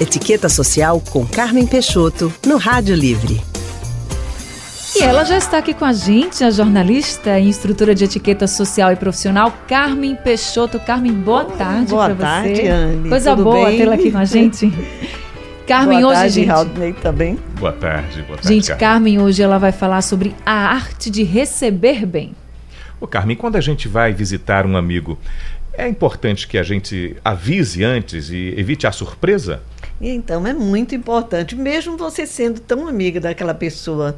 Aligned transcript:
Etiqueta 0.00 0.48
Social 0.48 1.00
com 1.00 1.24
Carmen 1.24 1.68
Peixoto, 1.68 2.32
no 2.44 2.56
Rádio 2.56 2.96
Livre. 2.96 3.40
E 4.96 5.02
ela 5.02 5.22
já 5.22 5.38
está 5.38 5.58
aqui 5.58 5.72
com 5.72 5.84
a 5.84 5.92
gente, 5.92 6.42
a 6.42 6.50
jornalista 6.50 7.38
e 7.38 7.48
instrutora 7.48 7.94
de 7.94 8.04
etiqueta 8.04 8.48
social 8.48 8.92
e 8.92 8.96
profissional, 8.96 9.52
Carmen 9.68 10.16
Peixoto. 10.16 10.80
Carmen, 10.80 11.12
boa 11.12 11.44
tarde 11.44 11.94
para 11.94 12.08
você. 12.08 12.14
Boa 12.14 12.16
tarde, 12.16 12.66
Anne. 12.66 13.08
Coisa 13.08 13.30
Tudo 13.30 13.44
boa 13.44 13.70
tê-la 13.70 13.94
aqui 13.94 14.10
com 14.10 14.18
a 14.18 14.24
gente. 14.24 14.72
Carmen, 15.64 16.00
boa 16.00 16.10
hoje, 16.10 16.20
tarde, 16.20 16.34
gente. 16.34 16.48
Raudney 16.48 16.92
também. 16.94 17.38
Boa 17.58 17.72
tarde, 17.72 18.22
boa 18.22 18.36
tarde. 18.36 18.48
Gente, 18.48 18.66
Carmen. 18.66 18.80
Carmen 18.80 19.20
hoje 19.20 19.42
ela 19.42 19.58
vai 19.58 19.70
falar 19.70 20.02
sobre 20.02 20.34
a 20.44 20.52
arte 20.52 21.08
de 21.08 21.22
receber 21.22 22.04
bem. 22.04 22.34
Ô, 23.00 23.06
Carmen, 23.06 23.36
quando 23.36 23.56
a 23.56 23.60
gente 23.60 23.86
vai 23.86 24.12
visitar 24.12 24.66
um 24.66 24.76
amigo, 24.76 25.18
é 25.76 25.88
importante 25.88 26.46
que 26.46 26.58
a 26.58 26.62
gente 26.62 27.16
avise 27.24 27.84
antes 27.84 28.30
e 28.30 28.54
evite 28.56 28.86
a 28.86 28.92
surpresa? 28.92 29.62
Então, 30.00 30.46
é 30.46 30.52
muito 30.52 30.94
importante, 30.94 31.54
mesmo 31.54 31.96
você 31.96 32.26
sendo 32.26 32.60
tão 32.60 32.88
amiga 32.88 33.20
daquela 33.20 33.54
pessoa. 33.54 34.16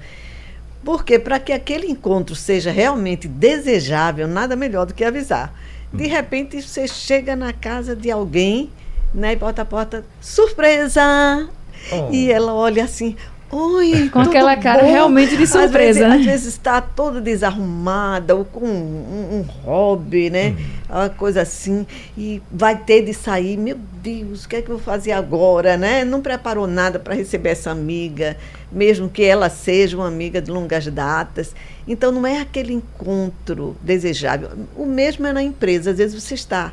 Porque 0.85 1.19
para 1.19 1.39
que 1.39 1.53
aquele 1.53 1.87
encontro 1.87 2.35
seja 2.35 2.71
realmente 2.71 3.27
desejável, 3.27 4.29
nada 4.29 4.55
melhor 4.55 4.87
do 4.87 4.95
que 4.95 5.05
avisar. 5.05 5.53
De 5.93 6.07
repente, 6.07 6.61
você 6.61 6.87
chega 6.87 7.35
na 7.35 7.53
casa 7.53 7.97
de 7.97 8.11
alguém, 8.11 8.71
né, 9.15 9.33
e 9.33 9.37
bota 9.37 9.63
a 9.63 9.65
porta, 9.65 10.05
surpresa! 10.21 11.49
Oh. 11.93 12.13
E 12.13 12.31
ela 12.31 12.53
olha 12.53 12.85
assim, 12.85 13.17
oi, 13.51 14.09
Com 14.13 14.21
tudo 14.23 14.31
aquela 14.31 14.57
cara 14.57 14.83
bom?" 14.83 14.91
realmente 14.91 15.37
de 15.37 15.43
Às 15.45 15.51
vezes- 15.51 15.51
surpresa, 15.63 16.07
Às 16.09 16.19
né? 16.21 16.25
vezes, 16.25 16.47
está 16.47 16.81
toda 16.81 17.21
desarrumada, 17.21 18.35
ou 18.35 18.45
com 18.45 18.65
um, 18.67 19.39
um 19.39 19.43
hobby, 19.65 20.31
né? 20.31 20.55
Uma 20.89 21.09
coisa 21.09 21.43
assim, 21.43 21.87
e 22.17 22.41
vai 22.51 22.77
ter 22.77 23.03
de 23.05 23.13
sair, 23.13 23.57
meu 23.57 23.77
Deus, 24.03 24.45
o 24.45 24.49
que 24.49 24.57
é 24.57 24.63
que 24.63 24.71
eu 24.71 24.77
vou 24.77 24.85
fazer 24.85 25.13
agora, 25.13 25.77
né? 25.77 26.05
Não 26.05 26.21
preparou 26.21 26.67
nada 26.67 26.99
para 26.99 27.15
receber 27.15 27.51
essa 27.51 27.71
amiga, 27.71 28.37
mesmo 28.71 29.09
que 29.09 29.23
ela 29.25 29.49
seja 29.51 29.97
uma 29.97 30.07
amiga 30.07 30.41
de 30.41 30.51
longas 30.51 30.87
datas. 30.87 31.55
Então, 31.89 32.13
não 32.13 32.27
é 32.27 32.41
aquele 32.41 32.73
encontro 32.73 33.77
desejável. 33.83 34.51
O 34.77 34.87
mesmo 34.87 35.27
é 35.27 35.33
na 35.33 35.43
empresa, 35.43 35.91
às 35.91 35.99
vezes 35.99 36.21
você 36.23 36.35
está 36.35 36.73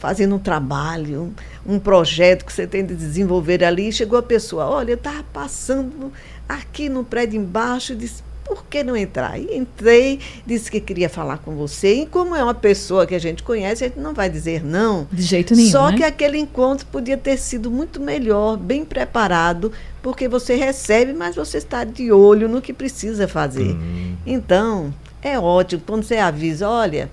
fazendo 0.00 0.34
um 0.34 0.38
trabalho, 0.38 1.32
um, 1.66 1.74
um 1.74 1.78
projeto 1.78 2.44
que 2.44 2.52
você 2.52 2.66
tem 2.66 2.84
de 2.84 2.96
desenvolver 2.96 3.62
ali, 3.62 3.88
e 3.88 3.92
chegou 3.92 4.18
a 4.18 4.22
pessoa, 4.22 4.66
olha, 4.66 4.92
eu 4.92 4.96
estava 4.96 5.22
passando 5.32 6.12
aqui 6.48 6.88
no 6.88 7.04
prédio 7.04 7.38
embaixo, 7.38 7.92
e 7.92 7.96
disse, 7.96 8.22
por 8.50 8.64
que 8.64 8.82
não 8.82 8.96
entrar? 8.96 9.38
E 9.38 9.56
entrei, 9.56 10.18
disse 10.44 10.68
que 10.68 10.80
queria 10.80 11.08
falar 11.08 11.38
com 11.38 11.54
você, 11.54 12.02
e 12.02 12.06
como 12.06 12.34
é 12.34 12.42
uma 12.42 12.54
pessoa 12.54 13.06
que 13.06 13.14
a 13.14 13.18
gente 13.18 13.42
conhece, 13.44 13.84
a 13.84 13.88
gente 13.88 14.00
não 14.00 14.12
vai 14.12 14.28
dizer 14.28 14.64
não. 14.64 15.06
De 15.12 15.22
jeito 15.22 15.54
nenhum, 15.54 15.70
Só 15.70 15.90
né? 15.90 15.98
que 15.98 16.02
aquele 16.02 16.38
encontro 16.38 16.86
podia 16.86 17.16
ter 17.16 17.36
sido 17.36 17.70
muito 17.70 18.00
melhor, 18.00 18.56
bem 18.56 18.84
preparado, 18.84 19.70
porque 20.02 20.26
você 20.26 20.56
recebe, 20.56 21.12
mas 21.12 21.36
você 21.36 21.58
está 21.58 21.84
de 21.84 22.10
olho 22.10 22.48
no 22.48 22.60
que 22.60 22.72
precisa 22.72 23.28
fazer. 23.28 23.74
Hum. 23.74 24.16
Então, 24.26 24.92
é 25.22 25.38
ótimo 25.38 25.82
quando 25.86 26.02
você 26.02 26.16
avisa, 26.16 26.68
olha, 26.68 27.10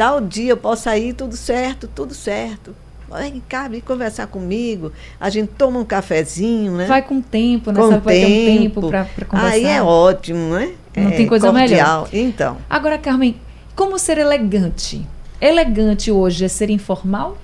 tal 0.00 0.18
dia 0.18 0.52
eu 0.52 0.56
posso 0.56 0.84
sair, 0.84 1.12
tudo 1.12 1.36
certo, 1.36 1.86
tudo 1.86 2.14
certo. 2.14 2.74
Vem 3.18 3.42
cá, 3.46 3.68
vem 3.68 3.82
conversar 3.82 4.28
comigo. 4.28 4.90
A 5.20 5.28
gente 5.28 5.48
toma 5.58 5.78
um 5.78 5.84
cafezinho, 5.84 6.72
né? 6.72 6.86
Vai 6.86 7.02
com 7.02 7.20
tempo, 7.20 7.70
né? 7.70 7.78
com 7.78 7.90
Sabe, 7.90 8.04
vai 8.06 8.14
ter 8.14 8.24
um 8.24 8.46
tempo 8.62 8.80
tempo. 8.80 8.88
para 8.88 9.24
conversar. 9.26 9.52
Aí 9.52 9.64
é 9.66 9.82
ótimo, 9.82 10.54
né? 10.54 10.72
Não 10.96 11.08
É 11.10 11.16
tem 11.16 11.26
coisa 11.26 11.52
cordial. 11.52 12.08
Então, 12.14 12.56
Agora, 12.70 12.96
Carmen, 12.96 13.36
como 13.76 13.98
ser 13.98 14.16
elegante? 14.16 15.06
Elegante 15.38 16.10
hoje 16.10 16.46
é 16.46 16.48
ser 16.48 16.70
informal? 16.70 17.36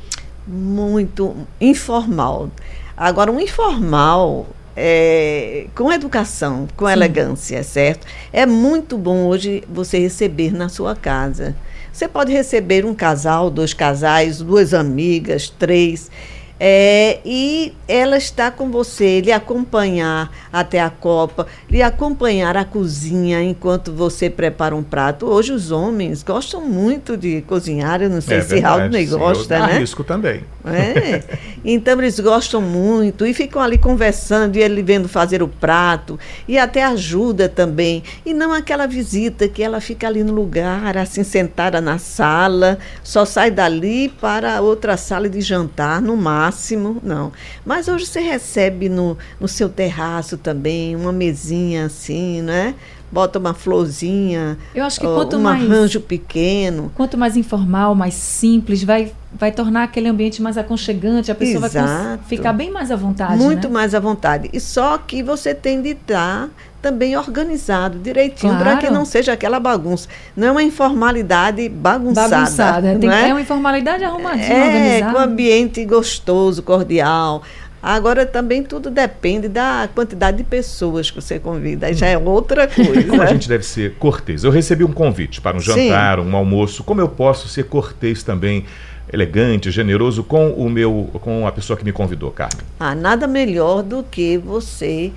muito 0.47 1.37
informal. 1.61 2.49
Agora, 2.97 3.31
um 3.31 3.39
informal 3.39 4.47
é, 4.77 5.67
com 5.75 5.91
educação, 5.93 6.69
com 6.77 6.87
Sim. 6.87 6.93
elegância, 6.93 7.63
certo? 7.63 8.07
É 8.33 8.45
muito 8.45 8.99
bom 8.99 9.25
hoje 9.27 9.65
você 9.69 9.99
receber 9.99 10.53
na 10.53 10.69
sua 10.69 10.95
casa. 10.95 11.57
Você 11.93 12.07
pode 12.07 12.31
receber 12.33 12.85
um 12.85 12.95
casal, 12.95 13.51
dois 13.51 13.73
casais, 13.73 14.39
duas 14.39 14.75
amigas, 14.75 15.49
três. 15.49 16.11
é, 16.59 17.21
e 17.25 17.75
ela 17.87 18.17
está 18.17 18.51
com 18.51 18.71
você, 18.71 19.21
lhe 19.21 19.31
acompanhar 19.33 20.31
até 20.51 20.81
a 20.81 20.89
copa, 20.89 21.47
lhe 21.69 21.83
acompanhar 21.83 22.57
a 22.57 22.65
cozinha 22.65 23.43
enquanto 23.43 23.93
você 23.93 24.31
prepara 24.31 24.75
um 24.75 24.83
prato. 24.83 25.27
Hoje 25.27 25.53
os 25.53 25.71
homens 25.71 26.23
gostam 26.23 26.63
muito 26.63 27.15
de 27.17 27.43
cozinhar, 27.43 28.01
eu 28.03 28.09
não 28.09 28.23
sei 28.23 28.39
é 28.39 28.41
se 28.41 28.61
verdade, 28.61 29.05
Raul 29.05 29.07
sim, 29.07 29.19
gosta, 29.19 29.55
eu 29.55 29.63
né? 29.67 29.73
arrisco 29.77 30.03
também. 30.03 30.45
É. 30.65 31.23
Então 31.69 31.99
eles 31.99 32.21
gostam 32.21 32.63
muito 32.63 33.27
e 33.27 33.35
ficam 33.35 33.61
ali 33.61 33.77
conversando 33.77 34.57
e 34.57 34.63
ele 34.63 34.85
vendo 34.85 35.09
fazer 35.09 35.43
o 35.43 35.49
prato 35.49 36.17
e 36.47 36.57
até 36.57 36.85
ajuda 36.85 37.49
também. 37.49 38.05
E 38.25 38.33
não 38.33 38.53
aquela 38.53 38.87
visita 38.87 39.49
que 39.49 39.65
ela 39.65 39.81
fica 39.81 40.07
ali 40.07 40.23
no 40.23 40.33
lugar, 40.33 40.97
assim 40.97 41.25
sentada 41.25 41.81
na 41.81 41.99
sala, 41.99 42.79
só 43.03 43.25
sai 43.25 43.51
dali 43.51 44.09
para 44.09 44.61
outra 44.61 44.97
sala 44.97 45.29
de 45.29 45.41
jantar, 45.41 46.01
no 46.01 46.17
máximo, 46.17 46.99
não. 47.03 47.33
Mas 47.65 47.89
hoje 47.89 48.07
você 48.07 48.21
recebe 48.21 48.89
no, 48.89 49.19
no 49.41 49.49
seu 49.49 49.69
terraço 49.69 50.39
também, 50.39 50.95
uma 50.95 51.13
mesinha 51.13 51.87
assim, 51.87 52.43
né? 52.43 52.77
Bota 53.11 53.39
uma 53.39 53.55
florzinha, 53.55 54.59
Eu 54.75 54.85
acho 54.85 54.99
que 55.01 55.07
quanto 55.07 55.37
um 55.37 55.41
mais- 55.41 55.63
arranjo 55.63 56.01
pequeno. 56.01 56.91
Quanto 56.95 57.17
mais 57.17 57.37
informal, 57.37 57.95
mais 57.95 58.15
simples, 58.15 58.83
vai, 58.83 59.13
vai 59.33 59.53
tornar 59.53 59.85
aquele 59.85 60.09
ambiente 60.09 60.43
mais 60.43 60.59
aconchegante, 60.59 61.31
a 61.31 61.35
pessoa 61.35 61.61
vai 61.61 61.71
Exato. 61.71 62.19
cons- 62.19 62.29
ficar 62.29 62.53
bem 62.53 62.71
mais 62.71 62.91
à 62.91 62.97
vontade. 62.97 63.37
Muito 63.37 63.69
né? 63.69 63.75
mais 63.75 63.95
à 63.95 64.01
vontade. 64.01 64.51
E 64.53 64.59
só 64.59 64.99
que 64.99 65.23
você 65.23 65.55
tem 65.55 65.81
de 65.81 65.91
estar 65.91 66.49
também 66.83 67.17
organizado, 67.17 67.99
direitinho, 67.99 68.55
para 68.55 68.73
Claro. 68.73 68.79
que 68.81 68.91
não 68.91 69.05
seja 69.05 69.33
aquela 69.33 69.59
bagunça. 69.61 70.09
Não 70.37 70.49
é 70.49 70.51
uma 70.51 70.63
informalidade 70.63 71.69
bagunçada. 71.69 72.29
Bagunçada. 72.37 72.99
Tem, 72.99 73.11
é? 73.11 73.29
é 73.29 73.33
uma 73.33 73.41
informalidade 73.41 74.05
arrumadinha, 74.05 74.47
É, 74.53 74.67
organizada. 74.67 75.13
com 75.13 75.19
ambiente 75.21 75.85
gostoso, 75.85 76.63
cordial. 76.63 77.43
Agora 77.89 78.27
também 78.27 78.65
tudo 78.65 78.91
depende 78.91 79.47
da 79.47 79.89
quantidade 79.95 80.39
de 80.39 80.43
pessoas 80.43 81.09
que 81.09 81.21
você 81.21 81.39
convida. 81.39 81.87
Aí 81.87 81.95
já 81.95 82.09
é 82.09 82.19
outra 82.19 82.67
coisa. 82.67 83.05
Como 83.05 83.23
a 83.23 83.27
gente 83.27 83.49
deve 83.49 83.65
ser 83.65 83.95
cortês? 83.95 84.43
Eu 84.43 84.51
recebi 84.51 84.83
um 84.83 84.91
convite 84.91 85.41
para 85.41 85.57
um 85.57 85.61
Sim. 85.61 85.87
jantar, 85.91 86.19
um 86.19 86.35
almoço. 86.35 86.83
Como 86.83 87.01
eu 87.01 87.09
posso 87.09 87.47
ser 87.47 87.67
cortês 87.67 88.25
também, 88.25 88.65
elegante, 89.13 89.71
generoso 89.71 90.25
com 90.25 90.51
o 90.51 90.69
meu, 90.69 91.09
com 91.21 91.47
a 91.47 91.53
pessoa 91.53 91.77
que 91.77 91.85
me 91.85 91.93
convidou, 91.93 92.33
Carmen? 92.33 92.59
Ah, 92.81 92.93
nada 92.93 93.29
melhor 93.29 93.85
do 93.85 94.03
que 94.03 94.37
você, 94.37 95.13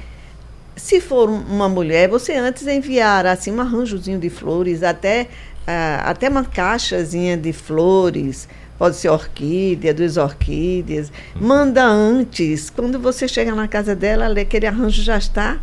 se 0.75 1.01
for 1.01 1.27
um- 1.27 1.41
uma 1.49 1.67
mulher, 1.67 2.07
você 2.07 2.33
antes 2.35 2.67
enviar 2.67 3.25
assim 3.25 3.51
um 3.51 3.59
arranjozinho 3.61 4.19
de 4.19 4.29
flores, 4.29 4.83
até, 4.83 5.27
ah, 5.65 6.03
até 6.05 6.29
uma 6.29 6.43
caixazinha 6.45 7.35
de 7.35 7.51
flores, 7.51 8.47
pode 8.79 8.95
ser 8.95 9.09
orquídea, 9.09 9.93
duas 9.93 10.15
orquídeas. 10.15 11.11
Manda 11.35 11.85
antes, 11.85 12.69
quando 12.69 12.97
você 12.97 13.27
chega 13.27 13.53
na 13.53 13.67
casa 13.67 13.93
dela, 13.93 14.27
aquele 14.39 14.65
arranjo 14.65 15.03
já 15.03 15.17
está 15.17 15.59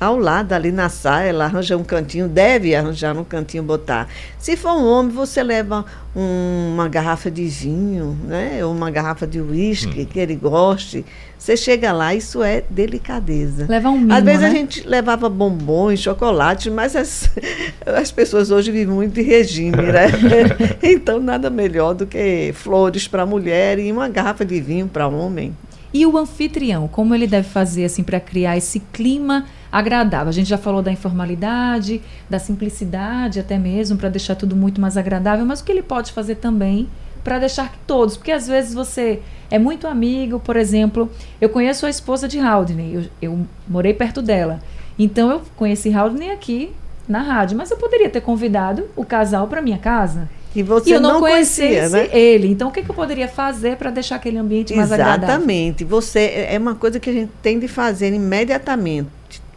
ao 0.00 0.18
lado, 0.18 0.52
ali 0.52 0.70
na 0.70 0.88
sala, 0.88 1.22
ela 1.24 1.44
arranja 1.46 1.76
um 1.76 1.84
cantinho, 1.84 2.28
deve 2.28 2.74
arranjar 2.74 3.16
um 3.16 3.24
cantinho 3.24 3.62
botar. 3.62 4.08
Se 4.38 4.56
for 4.56 4.72
um 4.72 4.84
homem, 4.86 5.10
você 5.12 5.42
leva 5.42 5.84
um- 6.14 6.72
uma 6.74 6.88
garrafa 6.88 7.30
de 7.30 7.44
vinho, 7.46 8.16
né? 8.24 8.64
Ou 8.64 8.72
uma 8.72 8.90
garrafa 8.90 9.26
de 9.26 9.40
uísque 9.40 10.04
que 10.04 10.18
ele 10.18 10.34
goste. 10.36 11.04
Você 11.38 11.56
chega 11.56 11.92
lá, 11.92 12.14
isso 12.14 12.42
é 12.42 12.62
delicadeza. 12.68 13.66
Levar 13.68 13.90
um 13.90 13.98
mimo, 13.98 14.12
Às 14.12 14.24
vezes 14.24 14.40
né? 14.40 14.46
a 14.48 14.50
gente 14.50 14.86
levava 14.88 15.28
bombons, 15.28 16.00
chocolate, 16.00 16.70
mas 16.70 16.96
as, 16.96 17.30
as 17.86 18.10
pessoas 18.10 18.50
hoje 18.50 18.70
vivem 18.72 18.94
muito 18.94 19.14
de 19.14 19.22
regime, 19.22 19.76
né? 19.76 20.06
então 20.82 21.20
nada 21.20 21.48
melhor 21.50 21.94
do 21.94 22.06
que 22.06 22.52
flores 22.54 23.06
para 23.06 23.24
mulher 23.26 23.78
e 23.78 23.92
uma 23.92 24.08
garrafa 24.08 24.44
de 24.44 24.60
vinho 24.60 24.88
para 24.88 25.06
homem. 25.06 25.54
E 25.92 26.04
o 26.04 26.16
anfitrião, 26.16 26.88
como 26.88 27.14
ele 27.14 27.26
deve 27.26 27.48
fazer 27.48 27.84
assim 27.84 28.02
para 28.02 28.20
criar 28.20 28.56
esse 28.56 28.80
clima 28.80 29.46
agradável? 29.70 30.28
A 30.28 30.32
gente 30.32 30.48
já 30.48 30.58
falou 30.58 30.82
da 30.82 30.92
informalidade, 30.92 32.02
da 32.28 32.38
simplicidade 32.38 33.40
até 33.40 33.58
mesmo, 33.58 33.96
para 33.96 34.08
deixar 34.08 34.34
tudo 34.34 34.56
muito 34.56 34.80
mais 34.80 34.96
agradável, 34.96 35.46
mas 35.46 35.60
o 35.60 35.64
que 35.64 35.72
ele 35.72 35.82
pode 35.82 36.12
fazer 36.12 36.36
também 36.36 36.88
para 37.22 37.40
deixar 37.40 37.72
que 37.72 37.78
todos, 37.88 38.16
porque 38.16 38.30
às 38.30 38.46
vezes 38.46 38.72
você 38.72 39.20
é 39.50 39.58
muito 39.58 39.88
amigo, 39.88 40.38
por 40.38 40.54
exemplo, 40.54 41.10
eu 41.40 41.48
conheço 41.48 41.84
a 41.84 41.90
esposa 41.90 42.28
de 42.28 42.38
Haldney, 42.38 42.94
eu, 42.94 43.04
eu 43.20 43.46
morei 43.66 43.92
perto 43.92 44.22
dela, 44.22 44.60
então 44.96 45.32
eu 45.32 45.42
conheci 45.56 45.92
Haldney 45.92 46.30
aqui 46.30 46.72
na 47.08 47.22
rádio, 47.22 47.58
mas 47.58 47.68
eu 47.70 47.76
poderia 47.78 48.08
ter 48.08 48.20
convidado 48.20 48.88
o 48.94 49.04
casal 49.04 49.48
para 49.48 49.60
minha 49.60 49.78
casa. 49.78 50.28
E 50.56 50.62
você 50.62 50.88
e 50.88 50.92
eu 50.94 51.00
não, 51.00 51.14
não 51.14 51.20
conhecia 51.20 51.66
conhecia, 51.66 51.88
né? 51.90 52.08
ele. 52.12 52.48
Então, 52.48 52.68
o 52.68 52.72
que, 52.72 52.82
que 52.82 52.90
eu 52.90 52.94
poderia 52.94 53.28
fazer 53.28 53.76
para 53.76 53.90
deixar 53.90 54.16
aquele 54.16 54.38
ambiente 54.38 54.74
mais 54.74 54.90
agradável? 54.90 55.24
Exatamente. 55.28 55.84
Você 55.84 56.20
é 56.20 56.54
é 56.54 56.58
uma 56.58 56.74
coisa 56.74 56.98
que 56.98 57.10
a 57.10 57.12
gente 57.12 57.30
tem 57.42 57.58
de 57.58 57.68
fazer 57.68 58.12
imediatamente. 58.14 59.08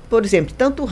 Por 0.09 0.25
exemplo, 0.25 0.53
tanto 0.57 0.83
o 0.83 0.87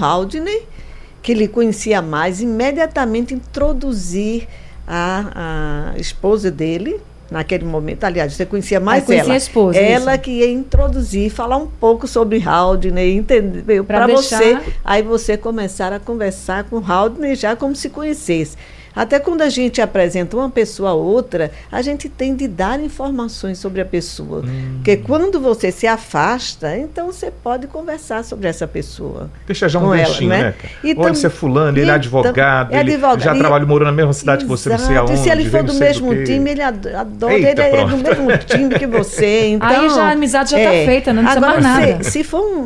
que 1.22 1.32
ele 1.34 1.48
conhecia 1.48 2.02
mais, 2.02 2.40
imediatamente 2.40 3.34
introduzir 3.34 4.48
a, 4.88 5.92
a 5.94 6.00
esposa 6.00 6.50
dele 6.50 7.02
naquele 7.30 7.66
momento. 7.66 8.06
Aliás, 8.06 8.34
você 8.34 8.46
conhecia 8.46 8.80
mais 8.80 9.04
conhecia 9.04 9.26
ela. 9.26 9.34
a 9.34 9.38
esposa, 9.38 9.78
ela 9.78 10.14
isso. 10.14 10.22
que 10.24 10.32
ia 10.32 10.50
introduzir, 10.50 11.30
falar 11.30 11.58
um 11.58 11.68
pouco 11.68 12.08
sobre 12.08 12.42
Haldner, 12.42 13.14
entendeu? 13.14 13.84
Para 13.84 14.08
deixar- 14.08 14.38
você, 14.38 14.58
aí 14.86 15.04
você 15.04 15.36
começar 15.36 15.92
a 15.92 16.00
conversar 16.00 16.64
com 16.66 16.78
Haldner 16.78 17.36
já 17.36 17.56
como 17.56 17.76
se 17.76 17.90
conhecesse. 17.90 18.56
Até 18.98 19.20
quando 19.20 19.42
a 19.44 19.50
gente 19.50 19.80
apresenta 19.82 20.36
uma 20.36 20.50
pessoa 20.50 20.90
a 20.90 20.94
outra, 20.94 21.52
a 21.72 21.82
gente 21.82 22.10
tem 22.10 22.36
de 22.36 22.48
dar 22.48 22.80
informações 22.80 23.60
sobre 23.60 23.80
a 23.80 23.86
pessoa. 23.86 24.44
Porque 24.78 24.98
quando 24.98 25.40
você 25.40 25.72
se 25.72 25.86
afasta, 25.86 26.76
então 26.78 27.08
você 27.12 27.30
pode 27.32 27.68
conversar 27.68 28.24
sobre 28.24 28.48
essa 28.48 28.66
pessoa. 28.68 29.30
Deixa 29.46 29.70
já 29.70 29.80
um 29.80 29.90
ganchinho, 29.92 30.30
né? 30.30 30.44
né? 30.44 30.54
Então- 30.84 31.04
Olha, 31.06 31.14
você 31.14 31.28
é 31.28 31.30
fulano, 31.30 31.78
ele 31.78 31.90
é 31.92 31.94
advogado, 31.94 32.74
é 32.74 32.80
ele 32.80 32.98
já 33.20 33.36
E- 33.36 33.40
trabalha, 33.40 33.66
morou 33.66 33.86
na 33.86 33.92
mesma 33.92 34.14
cidade 34.14 34.44
que 34.46 34.50
você, 34.50 34.70
não 34.70 34.78
sei 34.80 34.96
Exato. 34.96 35.12
aonde. 35.12 35.20
E 35.22 35.24
se 35.24 35.30
ele 35.30 35.50
for 35.50 35.64
do 35.64 35.74
mesmo 35.76 36.24
time, 36.26 36.50
ele 36.52 36.62
ad- 36.62 36.88
adora, 36.96 37.34
Eita, 37.34 37.64
ele 37.68 37.78
é 37.78 37.86
do 37.86 37.98
mesmo 37.98 38.38
time 38.46 38.76
que 38.80 38.88
você. 38.88 39.28
Então, 39.58 39.68
Aí 39.70 39.90
já 39.90 40.04
a 40.06 40.12
amizade 40.12 40.52
já 40.52 40.58
tá 40.58 40.72
feita, 40.72 41.14
não 41.14 41.24
precisa 41.24 41.46
Agora, 41.46 41.62
mais 41.62 41.88
nada. 41.90 42.04
Se, 42.04 42.12
se 42.12 42.24
for 42.24 42.42
um, 42.42 42.58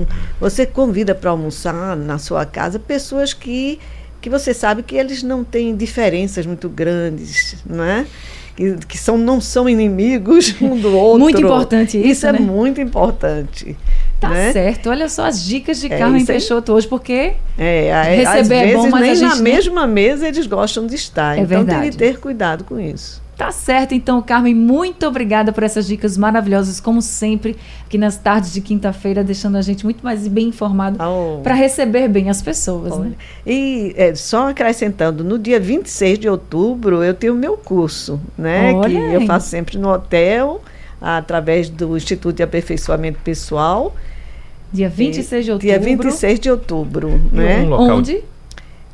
um- 0.00 0.06
Você 0.40 0.66
convida 0.66 1.14
para 1.14 1.30
almoçar 1.30 1.96
na 1.96 2.18
sua 2.18 2.44
casa 2.44 2.78
pessoas 2.78 3.32
que, 3.32 3.78
que 4.26 4.30
você 4.30 4.52
sabe 4.52 4.82
que 4.82 4.96
eles 4.96 5.22
não 5.22 5.44
têm 5.44 5.76
diferenças 5.76 6.44
muito 6.44 6.68
grandes, 6.68 7.54
não 7.64 7.84
é? 7.84 8.04
Que, 8.56 8.74
que 8.88 8.98
são, 8.98 9.16
não 9.16 9.40
são 9.40 9.68
inimigos 9.68 10.52
um 10.60 10.76
do 10.76 10.96
outro. 10.96 11.20
Muito 11.20 11.40
importante 11.40 11.96
isso, 11.96 12.08
Isso 12.08 12.26
é 12.26 12.32
né? 12.32 12.40
muito 12.40 12.80
importante. 12.80 13.76
Tá 14.18 14.30
né? 14.30 14.50
certo. 14.52 14.90
Olha 14.90 15.08
só 15.08 15.26
as 15.26 15.44
dicas 15.44 15.78
de 15.78 15.92
É 15.92 15.96
Carmen. 15.96 16.24
Peixoto 16.24 16.72
hoje, 16.72 16.88
porque 16.88 17.34
É, 17.56 17.92
a- 17.94 18.02
Receber 18.02 18.26
às 18.40 18.50
é 18.50 18.64
vezes 18.66 18.76
bom, 18.82 18.90
mas 18.90 19.20
nem 19.20 19.28
na 19.28 19.36
mesma 19.36 19.86
mesa 19.86 20.26
eles 20.26 20.44
gostam 20.48 20.88
de 20.88 20.96
estar. 20.96 21.38
É 21.38 21.42
então 21.42 21.58
tem 21.58 21.66
verdade. 21.66 21.90
que 21.90 21.96
ter 21.96 22.18
cuidado 22.18 22.64
com 22.64 22.80
isso. 22.80 23.22
Tá 23.36 23.50
certo, 23.52 23.94
então, 23.94 24.22
Carmen, 24.22 24.54
muito 24.54 25.06
obrigada 25.06 25.52
por 25.52 25.62
essas 25.62 25.86
dicas 25.86 26.16
maravilhosas, 26.16 26.80
como 26.80 27.02
sempre, 27.02 27.54
aqui 27.84 27.98
nas 27.98 28.16
tardes 28.16 28.50
de 28.50 28.62
quinta-feira, 28.62 29.22
deixando 29.22 29.56
a 29.56 29.60
gente 29.62 29.84
muito 29.84 30.02
mais 30.02 30.26
bem 30.26 30.48
informado 30.48 30.96
Oh. 31.02 31.42
para 31.42 31.52
receber 31.54 32.08
bem 32.08 32.30
as 32.30 32.40
pessoas, 32.40 32.92
Olha, 32.94 33.10
né? 33.10 33.12
E 33.46 33.92
é, 33.94 34.14
só 34.14 34.48
acrescentando, 34.48 35.22
no 35.22 35.38
dia 35.38 35.60
26 35.60 36.18
de 36.18 36.28
outubro 36.30 37.04
eu 37.04 37.12
tenho 37.12 37.34
o 37.34 37.36
meu 37.36 37.58
curso, 37.58 38.18
né? 38.38 38.72
Olha 38.72 38.88
que 38.88 38.96
aí. 38.96 39.14
eu 39.14 39.26
faço 39.26 39.48
sempre 39.50 39.76
no 39.76 39.90
hotel, 39.92 40.62
através 40.98 41.68
do 41.68 41.94
Instituto 41.94 42.36
de 42.36 42.42
Aperfeiçoamento 42.42 43.18
Pessoal. 43.22 43.94
Dia 44.72 44.88
26 44.88 45.44
de 45.44 45.52
outubro. 45.52 45.68
Dia 45.68 45.78
26 45.78 46.40
de 46.40 46.50
outubro, 46.50 47.20
né? 47.30 47.58
um 47.60 47.68
local- 47.68 47.98
Onde? 47.98 48.24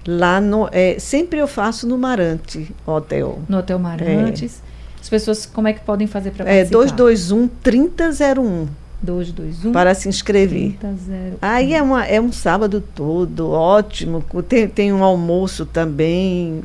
Lá 0.06 0.40
no. 0.40 0.68
é, 0.72 0.96
sempre 0.98 1.38
eu 1.38 1.46
faço 1.46 1.86
no 1.86 1.96
Marante 1.96 2.68
Hotel. 2.86 3.40
No 3.48 3.58
Hotel 3.58 3.78
Marantes. 3.78 4.60
As 5.00 5.08
pessoas, 5.08 5.46
como 5.46 5.66
é 5.68 5.72
que 5.72 5.80
podem 5.80 6.06
fazer 6.06 6.30
para 6.30 6.44
É 6.44 6.64
participar? 6.64 6.78
221 6.96 7.48
3001 7.62 8.66
221 9.02 9.72
para 9.72 9.94
se 9.94 10.08
inscrever. 10.08 10.76
3001. 10.80 11.36
Aí 11.42 11.74
é, 11.74 11.82
uma, 11.82 12.04
é 12.06 12.20
um 12.20 12.30
sábado 12.30 12.80
todo, 12.94 13.50
ótimo. 13.50 14.24
Tem, 14.48 14.68
tem 14.68 14.92
um 14.92 15.02
almoço 15.02 15.66
também. 15.66 16.62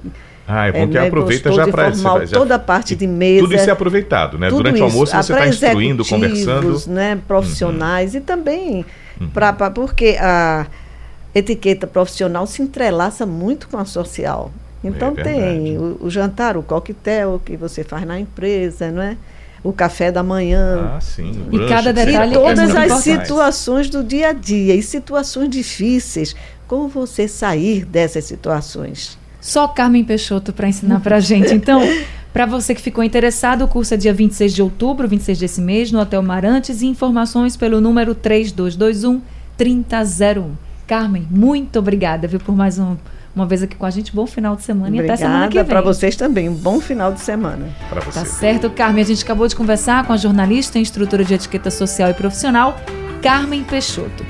Ah, 0.47 0.67
é 0.67 0.71
bom 0.71 0.77
É, 0.77 0.87
que 0.87 0.93
né, 0.93 1.07
aproveita 1.07 1.51
já 1.51 1.67
para 1.67 1.91
toda 2.31 2.55
a 2.55 2.59
parte 2.59 2.95
de 2.95 3.05
mesa. 3.05 3.43
Tudo 3.43 3.55
isso 3.55 3.69
é 3.69 3.73
aproveitado, 3.73 4.37
né? 4.37 4.49
Durante 4.49 4.75
o 4.75 4.75
isso. 4.75 4.83
almoço 4.85 5.15
Ah, 5.15 5.21
você 5.23 5.33
está 5.33 5.47
instruindo, 5.47 6.05
conversando. 6.05 6.89
Né, 6.89 7.19
profissionais 7.27 8.15
e 8.15 8.21
também 8.21 8.85
Uhum. 9.19 9.29
pra- 9.29 9.51
porque 9.53 10.15
a 10.21 10.67
etiqueta 11.33 11.85
profissional 11.87 12.47
se 12.47 12.61
entrelaça 12.61 13.25
muito 13.25 13.67
com 13.67 13.77
a 13.77 13.85
social. 13.85 14.51
Então 14.83 15.13
É 15.17 15.23
tem 15.23 15.77
o, 15.77 15.97
o 16.01 16.09
jantar, 16.09 16.55
o 16.57 16.63
coquetel 16.63 17.41
que 17.43 17.57
você 17.57 17.83
faz 17.83 18.05
na 18.05 18.19
empresa, 18.19 18.91
não 18.91 19.01
é? 19.01 19.17
O 19.63 19.73
café 19.73 20.11
da 20.11 20.23
manhã. 20.23 20.93
Ah, 20.95 21.01
sim. 21.01 21.31
o 21.51 21.55
E 21.55 21.67
cada 21.67 21.91
detalhe 21.91 22.31
e 22.31 22.35
é 22.35 22.39
todas 22.39 22.59
muito 22.71 22.77
as 22.77 22.85
importante. 22.85 23.27
situações 23.27 23.89
do 23.89 24.03
dia 24.03 24.29
a 24.29 24.33
dia 24.33 24.75
e 24.75 24.83
situações 24.83 25.49
difíceis. 25.49 26.35
Como 26.67 26.87
você 26.87 27.27
sair 27.27 27.83
dessas 27.85 28.25
situações? 28.25 29.17
Só 29.41 29.67
Carmen 29.67 30.03
Peixoto 30.03 30.53
para 30.53 30.67
ensinar 30.67 30.99
para 30.99 31.17
a 31.17 31.19
gente. 31.19 31.53
Então, 31.53 31.81
para 32.31 32.45
você 32.45 32.75
que 32.75 32.81
ficou 32.81 33.03
interessado, 33.03 33.63
o 33.63 33.67
curso 33.67 33.93
é 33.93 33.97
dia 33.97 34.13
26 34.13 34.53
de 34.53 34.61
outubro, 34.61 35.07
26 35.07 35.39
desse 35.39 35.61
mês, 35.61 35.91
no 35.91 35.99
Hotel 35.99 36.21
Marantes, 36.21 36.81
e 36.81 36.85
informações 36.85 37.57
pelo 37.57 37.81
número 37.81 38.13
3221 38.13 39.21
3001. 39.57 40.66
Carmen, 40.87 41.27
muito 41.29 41.77
obrigada, 41.77 42.27
viu, 42.29 42.39
por 42.39 42.55
mais 42.55 42.79
um, 42.79 42.95
uma 43.35 43.45
vez 43.45 43.61
aqui 43.61 43.75
com 43.75 43.85
a 43.85 43.89
gente. 43.89 44.15
Bom 44.15 44.25
final 44.25 44.55
de 44.55 44.63
semana 44.63 44.95
e 44.95 44.99
até 45.01 45.17
semana 45.17 45.39
que 45.39 45.45
Obrigada 45.59 45.67
vem. 45.67 45.73
para 45.73 45.81
vocês 45.81 46.15
também. 46.15 46.47
Um 46.47 46.55
bom 46.55 46.79
final 46.79 47.11
de 47.11 47.19
semana. 47.19 47.67
Para 47.89 47.99
você. 47.99 48.19
Tá 48.19 48.25
certo, 48.25 48.69
Carmen. 48.69 49.03
A 49.03 49.05
gente 49.05 49.21
acabou 49.21 49.47
de 49.47 49.55
conversar 49.55 50.05
com 50.05 50.13
a 50.13 50.17
jornalista 50.17 50.79
e 50.79 50.81
instrutora 50.81 51.25
de 51.25 51.33
etiqueta 51.33 51.69
social 51.69 52.09
e 52.09 52.13
profissional, 52.13 52.77
Carmen 53.21 53.65
Peixoto. 53.65 54.23